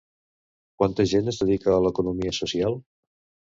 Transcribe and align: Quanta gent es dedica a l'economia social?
Quanta 0.83 1.05
gent 1.11 1.29
es 1.33 1.39
dedica 1.43 1.71
a 1.75 1.83
l'economia 1.85 2.35
social? 2.41 2.83